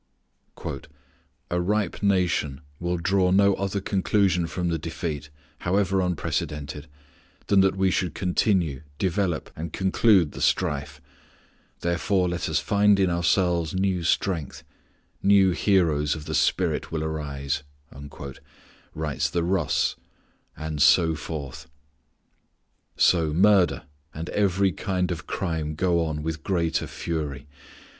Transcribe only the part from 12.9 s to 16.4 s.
in ourselves new strength; new heroes of the